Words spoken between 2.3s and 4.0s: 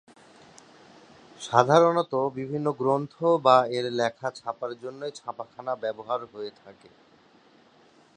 বিভিন্ন গ্রন্থ বা এর